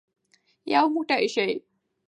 یو 0.73 0.85
موټی 0.95 1.25
شئ. 1.33 1.49